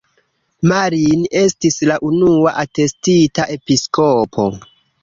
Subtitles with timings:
[0.71, 4.53] Marin estis la unua atestita episkopo.